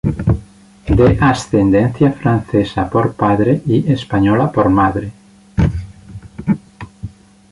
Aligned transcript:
De 0.99 1.09
ascendencia 1.21 2.11
francesa 2.11 2.89
por 2.89 3.13
padre, 3.13 3.61
y 3.67 3.91
española 3.93 4.51
por 4.51 4.67
madre. 4.69 5.11